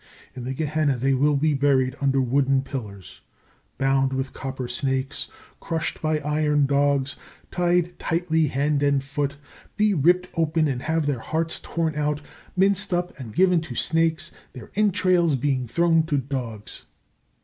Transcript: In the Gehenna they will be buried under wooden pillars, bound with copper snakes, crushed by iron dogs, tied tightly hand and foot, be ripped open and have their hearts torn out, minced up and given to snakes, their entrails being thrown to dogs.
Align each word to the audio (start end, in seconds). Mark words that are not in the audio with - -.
In 0.33 0.45
the 0.45 0.55
Gehenna 0.55 0.97
they 0.97 1.13
will 1.13 1.35
be 1.37 1.53
buried 1.53 1.95
under 2.01 2.19
wooden 2.19 2.63
pillars, 2.63 3.21
bound 3.77 4.13
with 4.13 4.33
copper 4.33 4.67
snakes, 4.67 5.27
crushed 5.59 6.01
by 6.01 6.17
iron 6.21 6.65
dogs, 6.65 7.17
tied 7.51 7.99
tightly 7.99 8.47
hand 8.47 8.81
and 8.81 9.03
foot, 9.03 9.35
be 9.77 9.93
ripped 9.93 10.27
open 10.33 10.67
and 10.67 10.81
have 10.81 11.05
their 11.05 11.19
hearts 11.19 11.59
torn 11.61 11.93
out, 11.93 12.19
minced 12.57 12.95
up 12.95 13.15
and 13.19 13.35
given 13.35 13.61
to 13.61 13.75
snakes, 13.75 14.31
their 14.53 14.71
entrails 14.75 15.35
being 15.35 15.67
thrown 15.67 16.01
to 16.07 16.17
dogs. 16.17 16.83